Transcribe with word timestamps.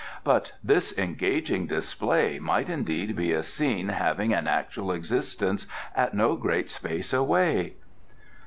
But 0.23 0.53
this 0.63 0.97
engaging 0.97 1.67
display 1.67 2.39
might 2.39 2.71
indeed 2.71 3.15
be 3.15 3.33
a 3.33 3.43
scene 3.43 3.89
having 3.89 4.33
an 4.33 4.47
actual 4.47 4.91
existence 4.91 5.67
at 5.95 6.15
no 6.15 6.35
great 6.35 6.71
space 6.71 7.13
away." 7.13 7.75